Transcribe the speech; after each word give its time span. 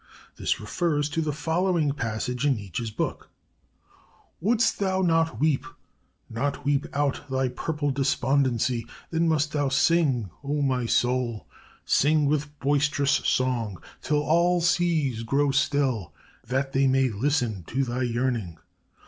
This 0.35 0.59
refers 0.59 1.09
to 1.09 1.21
the 1.21 1.31
following 1.31 1.91
passage 1.91 2.43
in 2.43 2.55
Nietzsche's 2.55 2.89
book: 2.89 3.29
'Wouldst 4.39 4.79
thou 4.79 5.03
not 5.03 5.39
weep, 5.39 5.63
not 6.27 6.65
weep 6.65 6.87
out 6.93 7.29
thy 7.29 7.49
purple 7.49 7.91
despondency, 7.91 8.87
then 9.11 9.27
must 9.27 9.51
thou 9.51 9.69
sing, 9.69 10.31
O 10.43 10.63
my 10.63 10.87
soul!... 10.87 11.45
Sing 11.85 12.25
with 12.25 12.57
boisterous 12.57 13.11
song, 13.11 13.77
till 14.01 14.23
all 14.23 14.59
seas 14.59 15.21
grow 15.21 15.51
still, 15.51 16.11
that 16.47 16.73
they 16.73 16.87
may 16.87 17.09
listen 17.09 17.63
to 17.65 17.83
thy 17.83 18.01
yearning.... 18.01 18.57